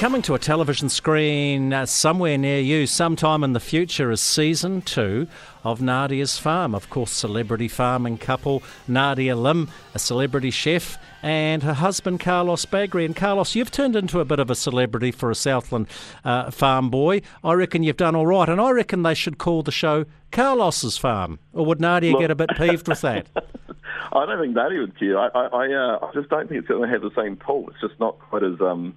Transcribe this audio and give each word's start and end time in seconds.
coming 0.00 0.22
to 0.22 0.32
a 0.32 0.38
television 0.38 0.88
screen 0.88 1.74
uh, 1.74 1.84
somewhere 1.84 2.38
near 2.38 2.58
you 2.58 2.86
sometime 2.86 3.44
in 3.44 3.52
the 3.52 3.60
future 3.60 4.10
is 4.10 4.18
season 4.18 4.80
two 4.80 5.26
of 5.62 5.82
Nadia's 5.82 6.38
Farm. 6.38 6.74
Of 6.74 6.88
course, 6.88 7.12
celebrity 7.12 7.68
farming 7.68 8.16
couple 8.16 8.62
Nadia 8.88 9.36
Lim, 9.36 9.68
a 9.94 9.98
celebrity 9.98 10.50
chef, 10.50 10.96
and 11.22 11.62
her 11.64 11.74
husband 11.74 12.18
Carlos 12.18 12.64
Bagrie. 12.64 13.04
And 13.04 13.14
Carlos, 13.14 13.54
you've 13.54 13.70
turned 13.70 13.94
into 13.94 14.20
a 14.20 14.24
bit 14.24 14.40
of 14.40 14.48
a 14.48 14.54
celebrity 14.54 15.10
for 15.10 15.30
a 15.30 15.34
Southland 15.34 15.86
uh, 16.24 16.50
farm 16.50 16.88
boy. 16.88 17.20
I 17.44 17.52
reckon 17.52 17.82
you've 17.82 17.98
done 17.98 18.16
all 18.16 18.26
right, 18.26 18.48
and 18.48 18.58
I 18.58 18.70
reckon 18.70 19.02
they 19.02 19.12
should 19.12 19.36
call 19.36 19.62
the 19.62 19.70
show 19.70 20.06
Carlos's 20.32 20.96
Farm. 20.96 21.40
Or 21.52 21.66
would 21.66 21.78
Nadia 21.78 22.12
Look. 22.12 22.22
get 22.22 22.30
a 22.30 22.34
bit 22.34 22.48
peeved 22.56 22.88
with 22.88 23.02
that? 23.02 23.26
I 24.12 24.24
don't 24.24 24.40
think 24.40 24.54
Nadia 24.54 24.80
would 24.80 24.98
care. 24.98 25.18
I, 25.18 25.28
I, 25.34 25.44
I, 25.44 25.72
uh, 25.74 26.06
I 26.06 26.10
just 26.14 26.30
don't 26.30 26.48
think 26.48 26.60
it's 26.60 26.68
going 26.68 26.88
to 26.88 26.88
have 26.88 27.02
the 27.02 27.14
same 27.14 27.36
pull. 27.36 27.68
It's 27.68 27.82
just 27.82 28.00
not 28.00 28.18
quite 28.18 28.42
as 28.42 28.58
um, 28.62 28.94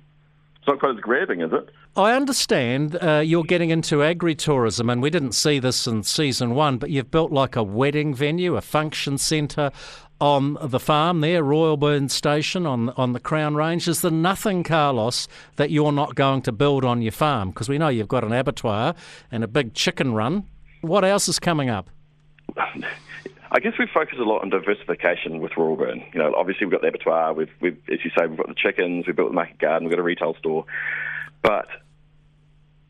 it's 0.63 0.69
not 0.69 0.79
quite 0.79 0.95
as 0.95 1.01
grabbing, 1.01 1.41
is 1.41 1.51
it? 1.51 1.71
I 1.97 2.13
understand 2.13 2.95
uh, 3.01 3.19
you're 3.19 3.43
getting 3.43 3.69
into 3.69 4.01
agri-tourism, 4.01 4.89
and 4.89 5.01
we 5.01 5.09
didn't 5.09 5.33
see 5.33 5.59
this 5.59 5.85
in 5.87 6.03
season 6.03 6.55
one, 6.55 6.77
but 6.77 6.89
you've 6.89 7.11
built 7.11 7.33
like 7.33 7.57
a 7.57 7.63
wedding 7.63 8.15
venue, 8.15 8.55
a 8.55 8.61
function 8.61 9.17
centre 9.17 9.71
on 10.21 10.57
the 10.61 10.79
farm 10.79 11.19
there, 11.19 11.43
Royalburn 11.43 12.09
Station 12.09 12.65
on 12.65 12.91
on 12.91 13.11
the 13.11 13.19
Crown 13.19 13.55
Range. 13.55 13.85
Is 13.89 13.99
there 13.99 14.09
nothing, 14.09 14.63
Carlos, 14.63 15.27
that 15.57 15.69
you're 15.69 15.91
not 15.91 16.15
going 16.15 16.41
to 16.43 16.53
build 16.53 16.85
on 16.85 17.01
your 17.01 17.11
farm? 17.11 17.49
Because 17.49 17.67
we 17.67 17.77
know 17.77 17.89
you've 17.89 18.07
got 18.07 18.23
an 18.23 18.31
abattoir 18.31 18.95
and 19.33 19.43
a 19.43 19.49
big 19.49 19.73
chicken 19.73 20.13
run. 20.13 20.45
What 20.79 21.03
else 21.03 21.27
is 21.27 21.39
coming 21.39 21.69
up? 21.69 21.89
I 23.55 23.59
guess 23.59 23.73
we 23.77 23.85
focus 23.93 24.17
a 24.19 24.23
lot 24.23 24.41
on 24.41 24.49
diversification 24.49 25.39
with 25.39 25.51
Royalburn. 25.51 26.11
You 26.11 26.19
know, 26.19 26.33
obviously 26.35 26.65
we've 26.65 26.71
got 26.71 26.81
the 26.81 26.87
abattoir, 26.87 27.33
we've, 27.33 27.51
we've, 27.61 27.77
as 27.87 27.99
you 28.03 28.09
say, 28.17 28.25
we've 28.25 28.37
got 28.37 28.47
the 28.47 28.55
chickens, 28.55 29.05
we've 29.05 29.15
built 29.15 29.29
the 29.29 29.35
market 29.35 29.59
garden, 29.59 29.87
we've 29.87 29.95
got 29.95 29.99
a 29.99 30.03
retail 30.03 30.35
store. 30.39 30.65
But 31.43 31.67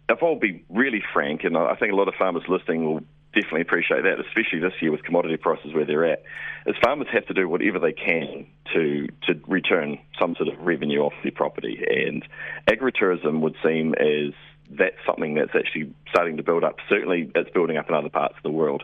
if 0.08 0.24
I'll 0.24 0.40
be 0.40 0.64
really 0.70 1.04
frank, 1.12 1.44
and 1.44 1.58
I 1.58 1.76
think 1.76 1.92
a 1.92 1.96
lot 1.96 2.08
of 2.08 2.14
farmers 2.16 2.44
listening 2.48 2.86
will 2.86 3.02
definitely 3.34 3.62
appreciate 3.62 4.04
that, 4.04 4.20
especially 4.26 4.60
this 4.60 4.74
year 4.82 4.92
with 4.92 5.04
commodity 5.04 5.36
prices 5.36 5.74
where 5.74 5.86
they're 5.86 6.06
at, 6.06 6.24
is 6.66 6.76
farmers 6.82 7.08
have 7.12 7.26
to 7.26 7.34
do 7.34 7.50
whatever 7.50 7.80
they 7.80 7.92
can 7.92 8.46
to 8.74 9.08
to 9.28 9.42
return 9.48 9.98
some 10.18 10.36
sort 10.36 10.48
of 10.48 10.60
revenue 10.60 11.02
off 11.02 11.14
their 11.24 11.32
property. 11.32 11.84
And 11.90 12.24
agritourism 12.70 13.42
would 13.42 13.56
seem 13.64 13.96
as 13.96 14.34
that's 14.70 14.96
something 15.06 15.36
that's 15.36 15.56
actually 15.56 15.94
starting 16.10 16.38
to 16.38 16.44
build 16.44 16.64
up. 16.64 16.78
Certainly, 16.90 17.32
it's 17.36 17.50
building 17.52 17.78
up 17.78 17.90
in 17.90 17.96
other 17.96 18.10
parts 18.10 18.36
of 18.38 18.44
the 18.44 18.52
world. 18.52 18.84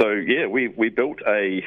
So 0.00 0.10
yeah, 0.10 0.46
we 0.46 0.68
we 0.68 0.88
built 0.88 1.18
a. 1.26 1.64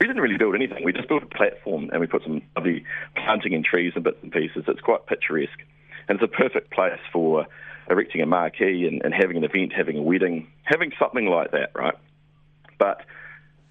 We 0.00 0.06
didn't 0.06 0.22
really 0.22 0.36
build 0.38 0.54
anything. 0.54 0.84
We 0.84 0.92
just 0.92 1.08
built 1.08 1.24
a 1.24 1.26
platform 1.26 1.90
and 1.90 2.00
we 2.00 2.06
put 2.06 2.22
some 2.22 2.40
lovely 2.54 2.84
planting 3.16 3.52
and 3.52 3.64
trees 3.64 3.94
and 3.96 4.04
bits 4.04 4.18
and 4.22 4.30
pieces. 4.30 4.64
It's 4.68 4.80
quite 4.80 5.06
picturesque, 5.06 5.58
and 6.08 6.20
it's 6.20 6.22
a 6.22 6.36
perfect 6.36 6.70
place 6.70 7.00
for 7.12 7.46
erecting 7.90 8.20
a 8.20 8.26
marquee 8.26 8.86
and, 8.86 9.02
and 9.02 9.12
having 9.12 9.36
an 9.36 9.44
event, 9.44 9.72
having 9.76 9.98
a 9.98 10.02
wedding, 10.02 10.46
having 10.62 10.92
something 10.98 11.26
like 11.26 11.50
that, 11.50 11.72
right? 11.74 11.94
But 12.78 13.02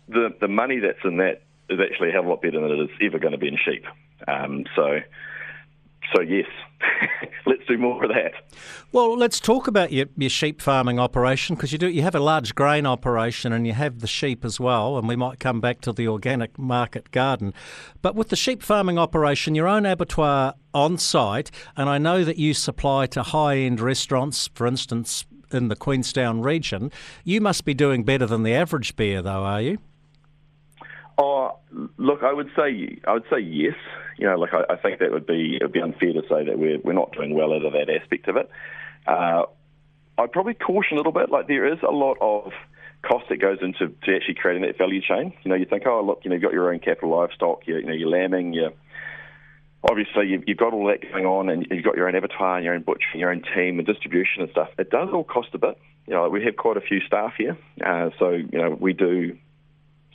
the 0.10 0.36
the 0.42 0.48
money 0.48 0.80
that's 0.80 1.00
in 1.04 1.18
that 1.18 1.44
is 1.70 1.80
actually 1.80 2.10
a 2.10 2.12
hell 2.12 2.22
of 2.22 2.28
a 2.28 2.30
lot 2.32 2.42
better 2.42 2.60
than 2.60 2.72
it 2.72 2.84
is 2.84 2.90
ever 3.02 3.20
going 3.20 3.34
to 3.34 3.38
be 3.38 3.48
in 3.48 3.58
sheep. 3.58 3.86
Um, 4.28 4.66
so 4.76 5.00
so 6.14 6.22
yes, 6.22 6.48
let's 7.46 7.66
do 7.68 7.78
more 7.78 8.04
of 8.04 8.10
that. 8.10 8.34
Well, 8.92 9.18
let's 9.18 9.40
talk 9.40 9.68
about 9.68 9.92
your, 9.92 10.08
your 10.18 10.30
sheep 10.30 10.62
farming 10.62 11.00
operation 11.00 11.56
because 11.56 11.72
you 11.72 11.78
do 11.78 11.90
you 11.90 12.02
have 12.02 12.16
a 12.16 12.20
large 12.20 12.56
grain 12.56 12.86
operation 12.86 13.52
and 13.52 13.68
you 13.68 13.74
have 13.74 14.00
the 14.00 14.08
sheep 14.08 14.46
as 14.46 14.60
well, 14.60 14.98
and 14.98 15.08
we 15.08 15.16
might 15.16 15.40
come 15.40 15.60
back 15.60 15.82
to 15.82 15.92
the 15.92 16.08
organic 16.08 16.58
market 16.58 17.12
garden. 17.12 17.54
But 18.02 18.16
with 18.16 18.30
the 18.30 18.36
sheep 18.36 18.64
farming 18.64 18.98
operation, 18.98 19.56
your 19.56 19.68
own 19.68 19.86
abattoir 19.86 20.54
on 20.74 20.98
site, 20.98 21.52
and 21.76 21.90
I 21.90 21.98
know 21.98 22.24
that 22.24 22.38
you 22.38 22.54
supply 22.54 23.08
to 23.08 23.24
high 23.24 23.58
end 23.58 23.80
restaurants, 23.80 24.50
for 24.54 24.68
instance, 24.68 25.26
in 25.52 25.68
the 25.68 25.76
Queenstown 25.76 26.42
region. 26.42 26.92
You 27.24 27.42
must 27.42 27.66
be 27.66 27.74
doing 27.74 28.04
better 28.04 28.26
than 28.26 28.44
the 28.44 28.54
average 28.54 28.96
bear, 28.96 29.22
though, 29.22 29.44
are 29.44 29.62
you? 29.62 29.80
Oh, 31.18 31.58
look, 31.98 32.22
I 32.24 32.32
would 32.32 32.50
say 32.56 33.00
I 33.08 33.14
would 33.14 33.26
say 33.32 33.40
yes. 33.40 33.76
You 34.18 34.28
know, 34.28 34.36
like 34.38 34.54
I, 34.54 34.74
I 34.74 34.76
think 34.78 35.00
that 35.00 35.12
would 35.12 35.26
be 35.26 35.58
it 35.60 35.64
would 35.64 35.74
be 35.74 35.82
unfair 35.82 36.14
to 36.14 36.22
say 36.30 36.46
that 36.46 36.58
we're 36.58 36.80
we're 36.80 36.94
not 36.94 37.12
doing 37.14 37.34
well 37.34 37.54
out 37.54 37.66
of 37.66 37.74
that 37.74 37.90
aspect 37.90 38.28
of 38.28 38.38
it. 38.38 38.50
Uh, 39.08 39.44
I'd 40.18 40.32
probably 40.32 40.54
caution 40.54 40.98
a 40.98 40.98
little 40.98 41.12
bit. 41.12 41.30
Like 41.30 41.48
there 41.48 41.72
is 41.72 41.80
a 41.82 41.92
lot 41.92 42.18
of 42.22 42.52
cost 43.04 43.26
that 43.30 43.38
goes 43.38 43.60
into 43.62 43.94
to 44.04 44.16
actually 44.16 44.36
creating 44.36 44.64
that 44.64 44.78
value 44.78 45.02
chain. 45.02 45.34
You 45.44 45.50
know, 45.50 45.56
you 45.56 45.66
think, 45.66 45.84
oh, 45.86 46.04
look, 46.04 46.22
you 46.24 46.30
know, 46.30 46.36
you've 46.36 46.44
got 46.44 46.54
your 46.54 46.74
own 46.74 46.80
capital 46.80 47.16
livestock, 47.16 47.68
you, 47.68 47.78
you 47.78 47.86
know, 47.86 47.94
you're 47.94 48.10
lambing, 48.10 48.54
you 48.54 48.72
obviously 49.90 50.28
you've, 50.28 50.44
you've 50.48 50.58
got 50.58 50.74
all 50.74 50.88
that 50.88 51.02
going 51.12 51.26
on, 51.26 51.50
and 51.50 51.68
you've 51.70 51.84
got 51.84 51.96
your 51.96 52.08
own 52.08 52.16
abattoir, 52.16 52.58
and 52.58 52.66
your 52.66 52.74
own 52.74 52.82
butcher, 52.82 53.16
your 53.16 53.32
own 53.32 53.44
team, 53.56 53.78
and 53.80 53.88
distribution 53.88 54.42
and 54.42 54.52
stuff. 54.52 54.70
It 54.78 54.90
does 54.90 55.10
all 55.14 55.24
cost 55.24 55.50
a 55.54 55.58
bit. 55.58 55.78
You 56.08 56.14
know, 56.14 56.30
we 56.30 56.44
have 56.46 56.56
quite 56.56 56.78
a 56.78 56.82
few 56.82 57.00
staff 57.02 57.34
here, 57.38 57.58
uh, 57.86 58.10
so 58.18 58.32
you 58.32 58.58
know 58.58 58.76
we 58.80 58.94
do 58.94 59.38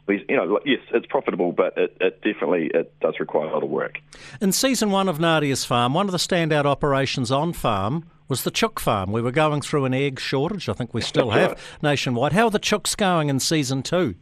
you 0.08 0.36
know, 0.36 0.58
yes, 0.64 0.80
it's 0.92 1.06
profitable, 1.06 1.52
but 1.52 1.76
it, 1.76 1.96
it, 2.00 2.22
definitely 2.22 2.70
it 2.74 2.92
does 3.00 3.14
require 3.20 3.46
a 3.46 3.52
lot 3.52 3.62
of 3.62 3.70
work. 3.70 3.98
In 4.40 4.52
season 4.52 4.90
one 4.90 5.08
of 5.08 5.20
Nadia's 5.20 5.64
farm, 5.64 5.94
one 5.94 6.06
of 6.06 6.12
the 6.12 6.18
standout 6.18 6.64
operations 6.64 7.30
on 7.30 7.52
farm 7.52 8.06
was 8.28 8.44
the 8.44 8.50
chook 8.50 8.80
farm. 8.80 9.12
We 9.12 9.22
were 9.22 9.30
going 9.30 9.60
through 9.60 9.84
an 9.84 9.94
egg 9.94 10.18
shortage. 10.18 10.68
I 10.68 10.72
think 10.72 10.94
we 10.94 11.02
still 11.02 11.30
have 11.30 11.60
nationwide. 11.82 12.32
How 12.32 12.46
are 12.46 12.50
the 12.50 12.58
chooks 12.58 12.96
going 12.96 13.28
in 13.28 13.40
season 13.40 13.82
two? 13.82 14.14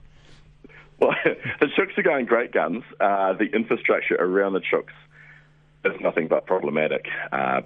Well, 0.98 1.14
the 1.60 1.66
chooks 1.66 1.96
are 1.96 2.02
going 2.02 2.26
great 2.26 2.52
guns. 2.52 2.82
Uh, 3.00 3.32
the 3.34 3.46
infrastructure 3.54 4.16
around 4.16 4.52
the 4.52 4.60
chooks 4.60 4.92
is 5.84 5.98
nothing 6.00 6.28
but 6.28 6.46
problematic. 6.46 7.06
Uh, 7.32 7.62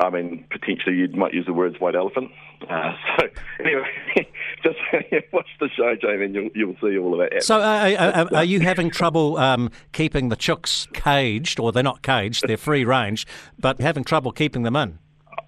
I 0.00 0.10
mean, 0.10 0.44
potentially 0.50 0.96
you 0.96 1.08
might 1.08 1.34
use 1.34 1.46
the 1.46 1.52
words 1.52 1.80
white 1.80 1.96
elephant. 1.96 2.30
Uh, 2.68 2.92
so 3.18 3.26
anyway, 3.60 4.28
just 4.62 4.78
watch 5.32 5.48
the 5.60 5.68
show, 5.70 5.94
Jamie, 6.00 6.26
and 6.26 6.34
you'll, 6.34 6.50
you'll 6.54 6.76
see 6.80 6.98
all 6.98 7.20
of 7.20 7.30
that. 7.30 7.42
So 7.42 7.60
uh, 7.60 8.26
are, 8.30 8.36
are, 8.36 8.44
you 8.44 8.60
having 8.60 8.90
trouble 8.90 9.36
um, 9.36 9.70
keeping 9.92 10.28
the 10.28 10.36
chooks 10.36 10.90
caged, 10.92 11.60
or 11.60 11.72
they're 11.72 11.82
not 11.82 12.02
caged, 12.02 12.46
they're 12.46 12.56
free 12.56 12.84
range, 12.84 13.26
but 13.58 13.80
having 13.80 14.04
trouble 14.04 14.32
keeping 14.32 14.62
them 14.62 14.76
in? 14.76 14.98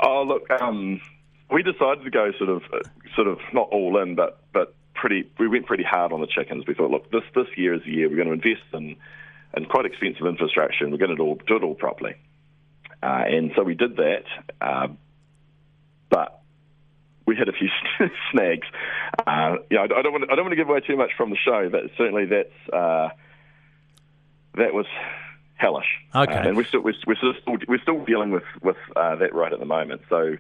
Oh, 0.01 0.23
look, 0.23 0.51
um, 0.61 1.01
we 1.51 1.63
decided 1.63 2.05
to 2.05 2.11
go 2.11 2.33
sort 2.39 2.51
of, 2.51 2.63
uh, 2.73 2.79
sort 3.15 3.29
of 3.29 3.39
not 3.53 3.69
all 3.71 4.01
in, 4.01 4.15
but 4.15 4.43
but 4.53 4.75
pretty. 4.95 5.31
We 5.39 5.49
went 5.49 5.67
pretty 5.67 5.85
hard 5.85 6.13
on 6.13 6.21
the 6.21 6.27
chickens. 6.27 6.65
We 6.67 6.75
thought, 6.75 6.91
look, 6.91 7.11
this 7.11 7.25
this 7.35 7.49
year 7.57 7.75
is 7.75 7.83
the 7.85 7.91
year 7.91 8.09
we're 8.09 8.17
going 8.17 8.29
to 8.29 8.35
invest 8.35 8.67
in 8.73 8.97
in 9.57 9.65
quite 9.67 9.85
expensive 9.85 10.27
infrastructure, 10.27 10.85
and 10.85 10.93
we're 10.93 10.99
going 10.99 11.17
to 11.17 11.17
do, 11.17 11.39
do 11.47 11.57
it 11.57 11.63
all 11.63 11.75
properly. 11.75 12.15
Uh, 13.03 13.25
and 13.27 13.51
so 13.57 13.63
we 13.63 13.75
did 13.75 13.97
that, 13.97 14.25
uh, 14.61 14.89
but 16.11 16.40
we 17.31 17.37
had 17.37 17.49
a 17.49 17.53
few 17.53 17.69
snags. 18.33 18.67
Uh, 19.25 19.57
you 19.71 19.77
know, 19.77 19.85
I 19.85 20.03
don't 20.03 20.13
want 20.13 20.25
to, 20.25 20.33
I 20.33 20.35
don't 20.35 20.45
want 20.45 20.51
to 20.53 20.57
give 20.57 20.69
away 20.69 20.81
too 20.81 20.97
much 20.97 21.13
from 21.17 21.31
the 21.31 21.37
show, 21.37 21.69
but 21.71 21.83
certainly 21.97 22.25
that's 22.25 22.75
uh, 22.75 23.11
that 24.57 24.75
was 24.75 24.87
hellish. 25.55 25.87
Okay, 26.13 26.35
uh, 26.35 26.49
and 26.49 26.57
we're 26.57 26.65
still 26.65 26.81
we're, 26.81 26.95
we're, 27.07 27.15
still 27.15 27.33
we're 27.69 27.81
still 27.81 28.05
dealing 28.05 28.33
with 28.33 28.43
with 28.63 28.77
uh, 28.97 29.15
that 29.17 29.33
right 29.33 29.53
at 29.53 29.61
the 29.61 29.65
moment. 29.65 30.03
So 30.09 30.39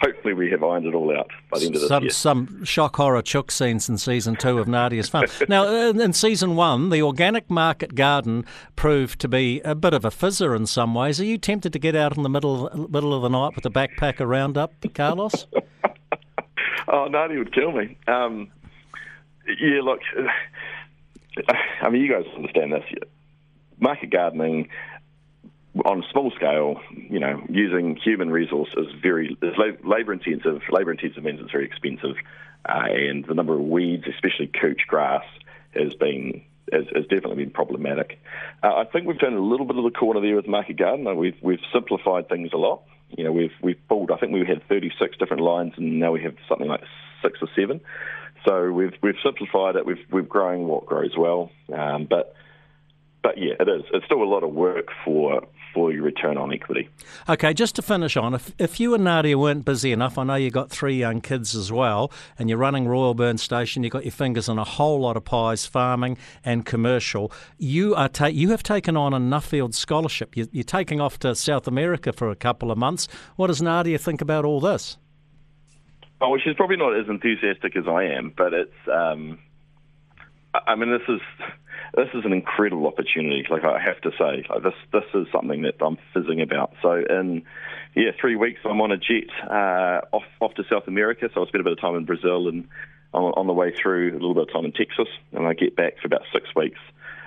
hopefully 0.00 0.34
we 0.34 0.50
have 0.50 0.64
ironed 0.64 0.84
it 0.84 0.94
all 0.94 1.16
out 1.16 1.30
by 1.48 1.60
the 1.60 1.66
end 1.66 1.76
of 1.76 1.82
this 1.82 1.88
some, 1.88 2.02
year. 2.02 2.10
Some 2.10 2.64
shock 2.64 2.96
horror 2.96 3.22
chook 3.22 3.52
scenes 3.52 3.88
in 3.88 3.98
season 3.98 4.34
two 4.34 4.58
of 4.58 4.66
Nadia's 4.66 5.08
Farm. 5.08 5.26
now, 5.48 5.68
in 5.68 6.12
season 6.12 6.56
one, 6.56 6.90
the 6.90 7.02
organic 7.02 7.48
market 7.48 7.94
garden 7.94 8.44
proved 8.74 9.20
to 9.20 9.28
be 9.28 9.60
a 9.60 9.76
bit 9.76 9.94
of 9.94 10.04
a 10.04 10.10
fizzer 10.10 10.56
in 10.56 10.66
some 10.66 10.92
ways. 10.92 11.20
Are 11.20 11.24
you 11.24 11.38
tempted 11.38 11.72
to 11.72 11.78
get 11.78 11.94
out 11.94 12.16
in 12.16 12.24
the 12.24 12.28
middle 12.28 12.68
middle 12.90 13.14
of 13.14 13.22
the 13.22 13.28
night 13.28 13.54
with 13.54 13.64
a 13.64 13.70
backpack 13.70 14.20
around 14.20 14.58
up, 14.58 14.72
Carlos? 14.92 15.46
oh, 16.88 17.06
Nadia 17.06 17.38
would 17.38 17.54
kill 17.54 17.72
me. 17.72 17.96
Um, 18.06 18.50
yeah, 19.46 19.80
look, 19.82 20.00
I 21.82 21.88
mean, 21.90 22.02
you 22.02 22.12
guys 22.12 22.24
understand 22.36 22.72
this. 22.72 22.84
Market 23.78 24.10
gardening 24.10 24.68
on 25.84 26.02
a 26.04 26.08
small 26.10 26.30
scale, 26.32 26.80
you 26.90 27.18
know, 27.18 27.42
using 27.48 27.96
human 27.96 28.30
resource 28.30 28.68
is 28.76 28.86
very 29.02 29.36
is 29.42 29.54
labour 29.84 30.12
intensive. 30.12 30.62
Labour 30.70 30.92
intensive 30.92 31.24
means 31.24 31.40
it's 31.40 31.50
very 31.50 31.64
expensive, 31.64 32.16
uh, 32.68 32.84
and 32.88 33.24
the 33.24 33.34
number 33.34 33.54
of 33.54 33.60
weeds, 33.60 34.04
especially 34.06 34.48
couch 34.48 34.82
grass, 34.86 35.24
has 35.74 35.94
been 35.94 36.42
has, 36.70 36.84
has 36.94 37.04
definitely 37.04 37.36
been 37.36 37.50
problematic. 37.50 38.20
Uh, 38.62 38.74
I 38.74 38.84
think 38.84 39.06
we've 39.06 39.18
done 39.18 39.34
a 39.34 39.40
little 39.40 39.66
bit 39.66 39.76
of 39.76 39.84
the 39.84 39.90
corner 39.90 40.20
there 40.20 40.36
with 40.36 40.46
Market 40.46 40.76
Garden. 40.76 41.16
We've 41.16 41.36
we've 41.40 41.60
simplified 41.72 42.28
things 42.28 42.50
a 42.52 42.58
lot. 42.58 42.82
You 43.16 43.24
know, 43.24 43.32
we've 43.32 43.52
we've 43.62 43.80
pulled. 43.88 44.10
I 44.10 44.16
think 44.16 44.32
we 44.32 44.44
had 44.46 44.66
36 44.68 45.16
different 45.18 45.42
lines, 45.42 45.74
and 45.76 46.00
now 46.00 46.12
we 46.12 46.22
have 46.22 46.34
something 46.48 46.68
like 46.68 46.82
six 47.22 47.38
or 47.42 47.48
seven. 47.56 47.80
So 48.46 48.72
we've 48.72 48.94
we've 49.02 49.16
simplified 49.24 49.76
it. 49.76 49.86
We've 49.86 50.04
we've 50.10 50.28
grown 50.28 50.66
what 50.66 50.86
grows 50.86 51.16
well, 51.16 51.50
um, 51.72 52.06
but 52.08 52.34
but 53.22 53.38
yeah, 53.38 53.54
it 53.60 53.68
is. 53.68 53.82
It's 53.92 54.04
still 54.04 54.22
a 54.22 54.24
lot 54.24 54.42
of 54.42 54.52
work 54.52 54.88
for 55.04 55.42
for 55.72 55.90
your 55.90 56.02
return 56.02 56.36
on 56.36 56.52
equity. 56.52 56.88
Okay, 57.28 57.54
just 57.54 57.76
to 57.76 57.82
finish 57.82 58.14
on, 58.16 58.34
if, 58.34 58.52
if 58.58 58.78
you 58.78 58.92
and 58.94 59.04
Nadia 59.04 59.38
weren't 59.38 59.64
busy 59.64 59.90
enough, 59.90 60.18
I 60.18 60.24
know 60.24 60.34
you've 60.34 60.52
got 60.52 60.68
three 60.68 60.96
young 60.96 61.22
kids 61.22 61.54
as 61.54 61.72
well, 61.72 62.12
and 62.38 62.50
you're 62.50 62.58
running 62.58 62.84
Royalburn 62.84 63.38
Station, 63.38 63.82
you've 63.82 63.92
got 63.92 64.04
your 64.04 64.12
fingers 64.12 64.50
in 64.50 64.58
a 64.58 64.64
whole 64.64 65.00
lot 65.00 65.16
of 65.16 65.24
pies, 65.24 65.64
farming 65.64 66.18
and 66.44 66.66
commercial. 66.66 67.32
You 67.56 67.94
are 67.94 68.10
ta- 68.10 68.26
you 68.26 68.50
have 68.50 68.62
taken 68.62 68.98
on 68.98 69.14
a 69.14 69.18
Nuffield 69.18 69.72
scholarship. 69.74 70.36
You, 70.36 70.46
you're 70.52 70.64
taking 70.64 71.00
off 71.00 71.18
to 71.20 71.34
South 71.34 71.66
America 71.66 72.12
for 72.12 72.30
a 72.30 72.36
couple 72.36 72.70
of 72.70 72.76
months. 72.76 73.08
What 73.36 73.46
does 73.46 73.62
Nadia 73.62 73.98
think 73.98 74.20
about 74.20 74.44
all 74.44 74.60
this? 74.60 74.98
Oh, 76.20 76.30
well, 76.30 76.40
she's 76.42 76.54
probably 76.54 76.76
not 76.76 76.94
as 76.94 77.08
enthusiastic 77.08 77.76
as 77.76 77.84
I 77.88 78.04
am, 78.04 78.32
but 78.36 78.52
it's. 78.52 78.88
Um, 78.92 79.38
I 80.54 80.74
mean, 80.74 80.90
this 80.90 81.08
is 81.08 81.20
this 81.94 82.08
is 82.14 82.24
an 82.24 82.32
incredible 82.32 82.86
opportunity. 82.86 83.44
Like 83.50 83.64
I 83.64 83.78
have 83.78 84.00
to 84.02 84.10
say, 84.18 84.46
like 84.48 84.62
this 84.62 84.74
this 84.92 85.04
is 85.14 85.26
something 85.32 85.62
that 85.62 85.76
I'm 85.80 85.98
fizzing 86.14 86.40
about. 86.40 86.72
So 86.82 87.02
in 87.08 87.42
yeah, 87.94 88.10
three 88.20 88.36
weeks 88.36 88.60
I'm 88.64 88.80
on 88.80 88.92
a 88.92 88.96
jet 88.96 89.28
uh, 89.50 90.00
off 90.12 90.24
off 90.40 90.54
to 90.54 90.64
South 90.70 90.86
America. 90.86 91.28
So 91.34 91.44
I 91.44 91.48
spent 91.48 91.60
a 91.60 91.64
bit 91.64 91.72
of 91.72 91.80
time 91.80 91.96
in 91.96 92.04
Brazil 92.04 92.48
and 92.48 92.68
on, 93.12 93.32
on 93.36 93.46
the 93.46 93.52
way 93.52 93.72
through 93.72 94.12
a 94.12 94.14
little 94.14 94.34
bit 94.34 94.44
of 94.48 94.52
time 94.52 94.64
in 94.64 94.72
Texas, 94.72 95.08
and 95.32 95.46
I 95.46 95.54
get 95.54 95.76
back 95.76 95.98
for 96.00 96.06
about 96.06 96.22
six 96.32 96.48
weeks, 96.56 96.80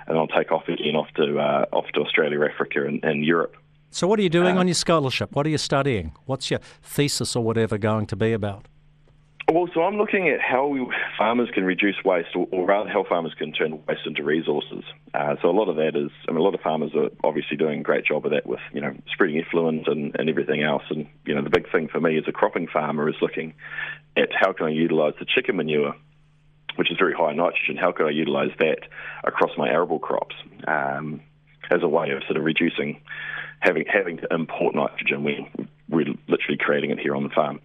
and 0.06 0.18
I'll 0.18 0.26
take 0.26 0.50
off 0.50 0.68
again 0.68 0.96
off 0.96 1.08
to 1.16 1.38
uh, 1.38 1.66
off 1.72 1.86
to 1.94 2.00
Australia, 2.00 2.40
Africa, 2.44 2.86
and, 2.86 3.02
and 3.04 3.24
Europe. 3.24 3.56
So 3.90 4.06
what 4.06 4.18
are 4.18 4.22
you 4.22 4.28
doing 4.28 4.56
uh, 4.56 4.60
on 4.60 4.68
your 4.68 4.74
scholarship? 4.74 5.34
What 5.34 5.46
are 5.46 5.50
you 5.50 5.58
studying? 5.58 6.12
What's 6.26 6.50
your 6.50 6.60
thesis 6.82 7.36
or 7.36 7.44
whatever 7.44 7.78
going 7.78 8.06
to 8.06 8.16
be 8.16 8.32
about? 8.32 8.66
Well, 9.56 9.70
so 9.72 9.84
I'm 9.84 9.96
looking 9.96 10.28
at 10.28 10.38
how 10.38 10.70
farmers 11.16 11.48
can 11.54 11.64
reduce 11.64 11.96
waste, 12.04 12.36
or, 12.36 12.46
or, 12.50 12.66
rather, 12.66 12.90
how 12.90 13.04
farmers 13.08 13.32
can 13.38 13.54
turn 13.54 13.82
waste 13.88 14.02
into 14.04 14.22
resources. 14.22 14.84
Uh, 15.14 15.36
so 15.40 15.48
a 15.48 15.56
lot 15.56 15.70
of 15.70 15.76
that 15.76 15.96
is, 15.96 16.10
I 16.28 16.32
mean, 16.32 16.40
a 16.40 16.42
lot 16.42 16.54
of 16.54 16.60
farmers 16.60 16.90
are 16.94 17.08
obviously 17.24 17.56
doing 17.56 17.80
a 17.80 17.82
great 17.82 18.04
job 18.04 18.26
of 18.26 18.32
that 18.32 18.44
with, 18.44 18.60
you 18.74 18.82
know, 18.82 18.94
spreading 19.14 19.42
effluent 19.42 19.88
and, 19.88 20.14
and 20.18 20.28
everything 20.28 20.62
else. 20.62 20.82
And 20.90 21.06
you 21.24 21.34
know, 21.34 21.42
the 21.42 21.48
big 21.48 21.72
thing 21.72 21.88
for 21.88 21.98
me 21.98 22.18
as 22.18 22.24
a 22.28 22.32
cropping 22.32 22.66
farmer 22.70 23.08
is 23.08 23.14
looking 23.22 23.54
at 24.14 24.28
how 24.38 24.52
can 24.52 24.66
I 24.66 24.70
utilise 24.72 25.14
the 25.18 25.24
chicken 25.24 25.56
manure, 25.56 25.94
which 26.74 26.90
is 26.90 26.98
very 26.98 27.14
high 27.14 27.30
in 27.30 27.38
nitrogen. 27.38 27.78
How 27.80 27.92
can 27.92 28.04
I 28.04 28.10
utilise 28.10 28.52
that 28.58 28.80
across 29.24 29.52
my 29.56 29.70
arable 29.70 30.00
crops 30.00 30.36
um, 30.68 31.22
as 31.70 31.82
a 31.82 31.88
way 31.88 32.10
of 32.10 32.22
sort 32.24 32.36
of 32.36 32.44
reducing 32.44 33.00
having 33.60 33.86
having 33.90 34.18
to 34.18 34.26
import 34.30 34.74
nitrogen 34.74 35.24
when 35.24 35.68
we're 35.88 36.12
literally 36.28 36.58
creating 36.58 36.90
it 36.90 36.98
here 36.98 37.16
on 37.16 37.22
the 37.22 37.30
farm. 37.30 37.60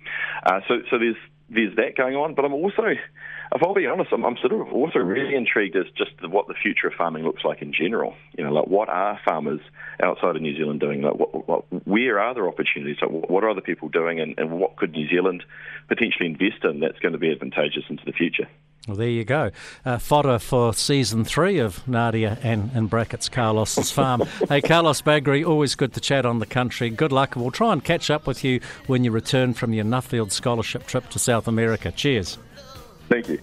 Uh, 0.46 0.62
so, 0.68 0.76
so 0.90 0.98
there's 0.98 1.18
there's 1.54 1.76
that 1.76 1.96
going 1.96 2.16
on. 2.16 2.34
But 2.34 2.46
I'm 2.46 2.54
also, 2.54 2.84
if 2.86 3.64
I'll 3.64 3.74
be 3.74 3.86
honest, 3.86 4.12
I'm, 4.14 4.26
I'm 4.26 4.38
sort 4.38 4.54
of 4.54 4.74
also 4.74 5.00
really 5.00 5.36
intrigued 5.36 5.76
as 5.76 5.86
just 5.98 6.12
what 6.30 6.48
the 6.48 6.54
future 6.54 6.88
of 6.88 6.94
farming 6.94 7.24
looks 7.24 7.44
like 7.44 7.62
in 7.62 7.74
general. 7.74 8.16
You 8.38 8.46
know, 8.46 8.52
like 8.52 8.68
what 8.68 8.90
are 8.90 9.20
farmers 9.26 9.60
outside 10.02 10.36
of 10.36 10.42
New 10.42 10.56
Zealand 10.56 10.80
doing? 10.80 11.02
Like, 11.02 11.16
what, 11.16 11.48
what, 11.48 11.88
where 11.88 12.20
are 12.20 12.34
there 12.34 12.48
opportunities? 12.48 12.98
Like, 13.02 13.12
what 13.12 13.44
are 13.44 13.50
other 13.50 13.62
people 13.62 13.90
doing, 13.90 14.20
and, 14.20 14.38
and 14.38 14.52
what 14.52 14.78
could 14.78 14.92
New 14.92 15.08
Zealand 15.10 15.44
potentially 15.88 16.28
invest 16.28 16.64
in 16.64 16.80
that's 16.80 17.00
going 17.00 17.14
to 17.14 17.20
be 17.20 17.32
advantageous 17.32 17.84
into 17.90 18.06
the 18.06 18.14
future? 18.14 18.48
Well, 18.88 18.98
there 18.98 19.10
you 19.10 19.24
go. 19.24 19.52
Uh, 19.86 20.00
fodder 20.00 20.40
for 20.40 20.74
season 20.74 21.24
three 21.24 21.60
of 21.60 21.88
Nadia 21.88 22.40
and, 22.42 22.72
in 22.76 22.88
brackets, 22.88 23.30
Carlos's 23.30 23.92
farm. 23.92 24.22
hey, 24.50 24.62
Carlos 24.62 25.02
Bagrie, 25.04 25.48
always 25.48 25.76
good 25.76 25.94
to 25.94 26.00
chat 26.00 26.26
on 26.26 26.40
the 26.40 26.48
country. 26.48 26.90
Good 26.90 27.12
luck. 27.12 27.36
We'll 27.36 27.52
try 27.52 27.74
and 27.74 27.84
catch 27.84 28.10
up 28.10 28.26
with 28.26 28.44
you 28.44 28.60
when 28.88 29.04
you 29.04 29.12
return 29.12 29.54
from 29.54 29.74
your 29.74 29.86
Nuffield 29.86 30.32
scholarship 30.32 30.88
trip 30.88 31.10
to 31.10 31.20
South 31.20 31.48
America. 31.48 31.92
Cheers. 31.92 32.40
Thank 33.08 33.28
you. 33.30 33.42